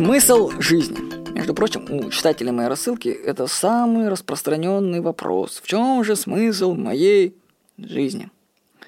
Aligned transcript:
Смысл 0.00 0.50
жизни. 0.58 0.96
Между 1.34 1.52
прочим, 1.52 1.84
у 1.90 2.08
читателей 2.08 2.52
моей 2.52 2.70
рассылки 2.70 3.08
это 3.10 3.46
самый 3.46 4.08
распространенный 4.08 5.02
вопрос. 5.02 5.60
В 5.62 5.66
чем 5.66 6.02
же 6.04 6.16
смысл 6.16 6.72
моей 6.72 7.36
жизни? 7.76 8.30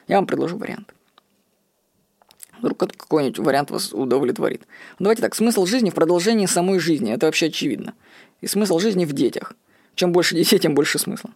Я 0.09 0.17
вам 0.17 0.27
предложу 0.27 0.57
вариант. 0.57 0.95
Вдруг 2.61 2.79
какой-нибудь 2.79 3.39
вариант 3.41 3.71
вас 3.71 3.93
удовлетворит. 3.93 4.63
Давайте 4.99 5.21
так, 5.21 5.35
смысл 5.35 5.67
жизни 5.67 5.91
в 5.91 5.95
продолжении 5.95 6.47
самой 6.47 6.79
жизни. 6.79 7.13
Это 7.13 7.27
вообще 7.27 7.49
очевидно. 7.49 7.93
И 8.41 8.47
смысл 8.47 8.79
жизни 8.79 9.05
в 9.05 9.13
детях. 9.13 9.53
Чем 9.95 10.13
больше 10.13 10.35
детей, 10.35 10.59
тем 10.59 10.75
больше 10.75 10.99
смысла. 10.99 11.29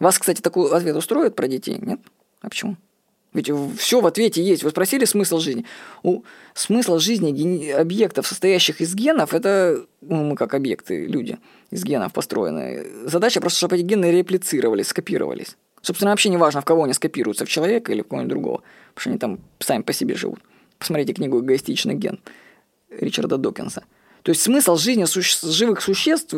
Вас, 0.00 0.18
кстати, 0.18 0.40
такой 0.40 0.72
ответ 0.72 0.96
устроит 0.96 1.36
про 1.36 1.46
детей, 1.46 1.78
нет? 1.80 2.00
А 2.40 2.48
почему? 2.48 2.76
Ведь 3.34 3.50
все 3.78 4.00
в 4.00 4.06
ответе 4.06 4.42
есть. 4.42 4.62
Вы 4.62 4.70
спросили 4.70 5.04
смысл 5.04 5.38
жизни. 5.38 5.64
У 6.02 6.22
смысла 6.54 7.00
жизни 7.00 7.70
объектов, 7.70 8.26
состоящих 8.26 8.80
из 8.80 8.94
генов, 8.94 9.34
это 9.34 9.84
ну, 10.00 10.24
мы 10.24 10.36
как 10.36 10.54
объекты, 10.54 11.06
люди, 11.06 11.38
из 11.70 11.84
генов 11.84 12.12
построены. 12.12 12.86
Задача 13.06 13.40
просто, 13.40 13.58
чтобы 13.58 13.76
эти 13.76 13.82
гены 13.82 14.10
реплицировались, 14.12 14.86
скопировались. 14.86 15.56
Собственно, 15.82 16.12
вообще 16.12 16.30
не 16.30 16.36
важно, 16.36 16.60
в 16.60 16.64
кого 16.64 16.84
они 16.84 16.94
скопируются, 16.94 17.44
в 17.44 17.48
человека 17.48 17.92
или 17.92 18.00
в 18.00 18.08
кого-нибудь 18.08 18.30
другого, 18.30 18.62
потому 18.94 19.00
что 19.00 19.10
они 19.10 19.18
там 19.18 19.40
сами 19.58 19.82
по 19.82 19.92
себе 19.92 20.14
живут. 20.14 20.38
Посмотрите 20.78 21.12
книгу 21.12 21.40
«Эгоистичный 21.40 21.94
ген» 21.94 22.20
Ричарда 22.88 23.36
Докинса. 23.36 23.82
То 24.22 24.30
есть 24.30 24.40
смысл 24.40 24.76
жизни 24.76 25.04
суще- 25.04 25.50
живых 25.50 25.82
существ 25.82 26.34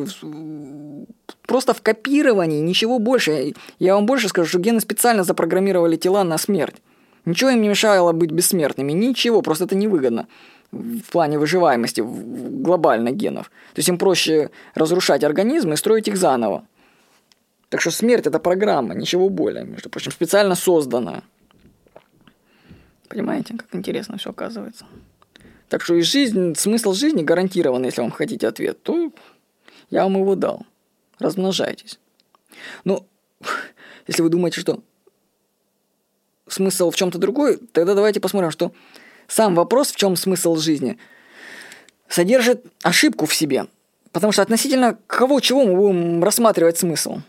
просто 1.47 1.73
в 1.73 1.83
копировании, 1.83 2.61
ничего 2.61 2.99
больше. 2.99 3.55
Я 3.79 3.95
вам 3.95 4.07
больше 4.07 4.29
скажу, 4.29 4.49
что 4.49 4.59
гены 4.59 4.81
специально 4.81 5.23
запрограммировали 5.23 5.97
тела 5.97 6.25
на 6.25 6.39
смерть. 6.39 6.77
Ничего 7.27 7.51
им 7.51 7.61
не 7.61 7.69
мешало 7.69 8.13
быть 8.13 8.31
бессмертными, 8.31 8.93
ничего, 8.93 9.43
просто 9.43 9.65
это 9.65 9.75
невыгодно 9.75 10.29
в 10.73 11.11
плане 11.11 11.39
выживаемости 11.39 12.01
глобально 12.01 13.11
генов. 13.11 13.51
То 13.75 13.79
есть 13.79 13.89
им 13.89 13.99
проще 13.99 14.51
разрушать 14.75 15.25
организмы 15.25 15.75
и 15.75 15.77
строить 15.77 16.09
их 16.09 16.17
заново. 16.17 16.67
Так 17.69 17.81
что 17.81 17.91
смерть– 17.91 18.27
это 18.29 18.39
программа, 18.39 18.95
ничего 18.95 19.29
более, 19.29 19.65
между 19.65 19.91
прочим, 19.91 20.13
специально 20.13 20.55
созданная. 20.55 21.23
Понимаете, 23.09 23.55
как 23.57 23.75
интересно 23.75 24.19
все 24.19 24.31
оказывается. 24.31 24.87
Так 25.69 25.83
что 25.83 25.95
и 25.95 26.03
жизнь, 26.03 26.55
смысл 26.55 26.93
жизни 26.93 27.23
гарантирован, 27.23 27.85
если 27.85 28.03
вам 28.03 28.13
хотите 28.13 28.47
ответ, 28.47 28.83
то 28.83 29.11
я 29.91 30.05
вам 30.05 30.17
его 30.17 30.37
дал. 30.37 30.65
Размножайтесь. 31.19 31.99
Но 32.85 33.05
если 34.07 34.23
вы 34.23 34.29
думаете, 34.29 34.61
что 34.61 34.81
смысл 36.49 36.91
в 36.91 36.97
чем-то 36.97 37.19
другой, 37.19 37.59
тогда 37.73 37.95
давайте 37.95 38.21
посмотрим, 38.21 38.51
что 38.51 38.73
сам 39.29 39.55
вопрос, 39.55 39.91
в 39.91 39.97
чем 39.97 40.17
смысл 40.17 40.57
жизни, 40.57 40.99
содержит 42.09 42.65
ошибку 42.83 43.27
в 43.27 43.35
себе. 43.35 43.67
Потому 44.13 44.33
что 44.33 44.43
относительно 44.43 44.99
кого, 45.07 45.41
чего 45.41 45.65
мы 45.65 45.77
будем 45.77 46.25
рассматривать 46.25 46.79
смысл? 46.79 47.21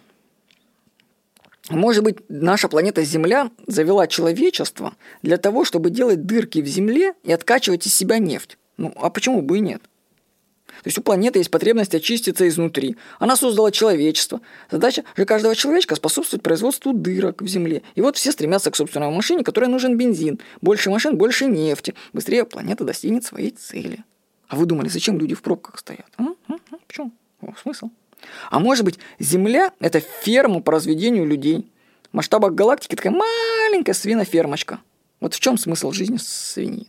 Может 1.70 2.04
быть, 2.04 2.18
наша 2.30 2.70
планета 2.70 3.04
Земля 3.04 3.52
завела 3.66 4.08
человечество 4.08 4.94
для 5.22 5.38
того, 5.38 5.66
чтобы 5.66 5.90
делать 5.90 6.26
дырки 6.26 6.60
в 6.62 6.66
Земле 6.66 7.14
и 7.24 7.32
откачивать 7.34 7.86
из 7.86 7.94
себя 7.94 8.20
нефть. 8.20 8.58
Ну, 8.78 8.94
а 8.96 9.10
почему 9.10 9.42
бы 9.42 9.58
и 9.58 9.62
нет? 9.62 9.82
То 10.84 10.88
есть 10.88 10.98
у 10.98 11.02
планеты 11.02 11.40
есть 11.40 11.52
потребность 11.52 11.94
очиститься 11.96 12.48
изнутри. 12.48 12.98
Она 13.20 13.36
создала 13.36 13.72
человечество. 13.72 14.42
Задача 14.70 15.04
же 15.16 15.26
каждого 15.26 15.56
человечка 15.56 15.96
способствовать 15.96 16.44
производству 16.44 16.94
дырок 16.94 17.42
в 17.42 17.48
земле. 17.48 17.82
И 17.96 18.02
вот 18.02 18.18
все 18.18 18.32
стремятся 18.32 18.72
к 18.72 18.76
собственной 18.76 19.10
машине, 19.10 19.44
которой 19.44 19.70
нужен 19.70 19.98
бензин. 19.98 20.40
Больше 20.62 20.90
машин, 20.90 21.18
больше 21.18 21.46
нефти. 21.46 21.94
Быстрее 22.14 22.46
планета 22.46 22.84
достигнет 22.84 23.24
своей 23.24 23.52
цели. 23.52 24.04
А 24.48 24.56
вы 24.56 24.66
думали, 24.66 24.88
зачем 24.88 25.20
люди 25.20 25.36
в 25.36 25.42
пробках 25.42 25.80
стоят? 25.80 26.08
А? 26.18 26.24
А? 26.48 26.54
А? 26.54 26.76
Почему? 26.88 27.12
О, 27.42 27.54
смысл? 27.62 27.90
А 28.50 28.60
может 28.60 28.86
быть, 28.86 28.98
Земля– 29.20 29.74
это 29.80 30.00
ферма 30.00 30.62
по 30.62 30.72
разведению 30.72 31.26
людей. 31.26 31.72
В 32.12 32.16
масштабах 32.16 32.54
галактики 32.54 32.96
такая 32.96 33.14
маленькая 33.14 33.94
свинофермочка. 33.94 34.80
Вот 35.20 35.34
в 35.34 35.40
чем 35.40 35.58
смысл 35.58 35.92
жизни 35.92 36.18
свиньи? 36.18 36.88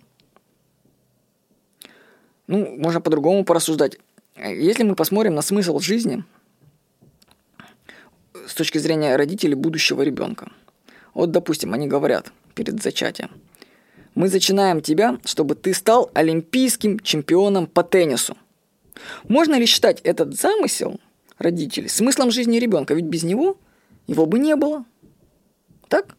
Ну, 2.49 2.77
можно 2.79 3.01
по-другому 3.01 3.45
порассуждать. 3.45 3.99
Если 4.37 4.83
мы 4.83 4.95
посмотрим 4.95 5.35
на 5.35 5.43
смысл 5.43 5.79
жизни 5.79 6.25
с 8.47 8.55
точки 8.55 8.79
зрения 8.79 9.17
родителей 9.17 9.55
будущего 9.55 10.03
ребенка. 10.03 10.51
Вот, 11.15 11.31
допустим, 11.31 11.75
они 11.75 11.87
говорят 11.87 12.33
перед 12.55 12.83
зачатием. 12.83 13.31
Мы 14.15 14.29
зачинаем 14.29 14.81
тебя, 14.81 15.19
чтобы 15.25 15.55
ты 15.55 15.75
стал 15.75 16.11
олимпийским 16.15 16.99
чемпионом 17.01 17.67
по 17.67 17.85
теннису. 17.85 18.37
Можно 19.29 19.57
ли 19.57 19.67
считать 19.67 20.01
этот 20.01 20.35
замысел 20.35 20.99
родителей 21.39 21.89
смыслом 21.89 22.31
жизни 22.31 22.59
ребенка? 22.59 22.95
Ведь 22.95 23.05
без 23.05 23.23
него 23.23 23.59
его 24.07 24.25
бы 24.27 24.39
не 24.39 24.57
было. 24.57 24.85
Так? 25.89 26.17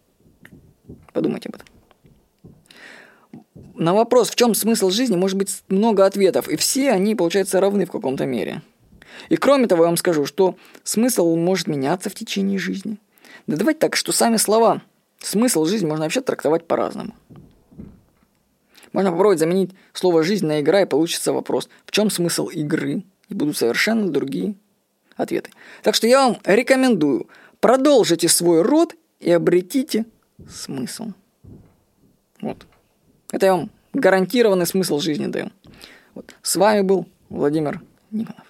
Подумайте 1.12 1.50
об 1.50 1.56
этом 1.56 1.69
на 3.80 3.94
вопрос, 3.94 4.30
в 4.30 4.36
чем 4.36 4.54
смысл 4.54 4.90
жизни, 4.90 5.16
может 5.16 5.38
быть 5.38 5.64
много 5.70 6.06
ответов, 6.06 6.50
и 6.50 6.58
все 6.58 6.92
они, 6.92 7.16
получается, 7.16 7.62
равны 7.62 7.86
в 7.86 7.92
каком-то 7.92 8.26
мере. 8.26 8.62
И 9.30 9.38
кроме 9.38 9.68
того, 9.68 9.84
я 9.84 9.88
вам 9.88 9.98
скажу, 9.98 10.26
что 10.26 10.56
смысл 10.84 11.36
может 11.36 11.68
меняться 11.68 12.10
в 12.10 12.16
течение 12.16 12.60
жизни. 12.60 12.98
Да 13.48 13.58
давайте 13.58 13.80
так, 13.80 13.96
что 13.96 14.12
сами 14.12 14.38
слова 14.38 14.82
«смысл 15.20 15.66
жизни» 15.66 15.88
можно 15.88 16.06
вообще 16.06 16.22
трактовать 16.22 16.68
по-разному. 16.68 17.16
Можно 18.92 19.12
попробовать 19.12 19.40
заменить 19.40 19.72
слово 19.94 20.24
«жизнь» 20.24 20.46
на 20.46 20.62
«игра», 20.62 20.82
и 20.82 20.86
получится 20.86 21.34
вопрос 21.34 21.70
«в 21.86 21.92
чем 21.92 22.10
смысл 22.10 22.48
игры?» 22.48 23.04
И 23.30 23.34
будут 23.34 23.58
совершенно 23.58 24.10
другие 24.10 24.56
ответы. 25.16 25.52
Так 25.84 25.96
что 25.96 26.08
я 26.08 26.28
вам 26.28 26.38
рекомендую 26.44 27.28
продолжите 27.60 28.28
свой 28.28 28.62
род 28.62 28.96
и 29.20 29.32
обретите 29.32 30.06
смысл. 30.50 31.12
Вот. 32.42 32.66
Это 33.32 33.46
я 33.46 33.56
вам 33.56 33.70
гарантированный 33.94 34.66
смысл 34.66 35.00
жизни 35.00 35.28
даю. 35.28 35.52
Вот. 36.16 36.36
С 36.42 36.56
вами 36.56 36.82
был 36.82 37.08
Владимир 37.30 37.82
Никонов. 38.12 38.49